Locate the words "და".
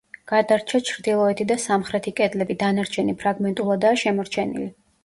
1.53-1.59